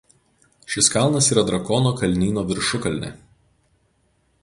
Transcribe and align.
Šis 0.75 0.89
kalnas 0.93 1.27
yra 1.35 1.45
Drakono 1.51 1.93
kalnyno 2.01 2.47
viršukalnė. 2.53 3.13